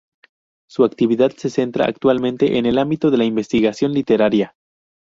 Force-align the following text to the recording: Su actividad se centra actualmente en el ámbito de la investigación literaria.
Su 0.67 0.83
actividad 0.83 1.29
se 1.37 1.51
centra 1.51 1.85
actualmente 1.85 2.57
en 2.57 2.65
el 2.65 2.79
ámbito 2.79 3.11
de 3.11 3.17
la 3.19 3.25
investigación 3.25 3.93
literaria. 3.93 4.55